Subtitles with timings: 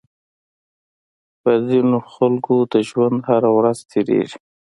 [1.41, 4.39] په ځينې خلکو د ژوند هره ورځ تېرېږي.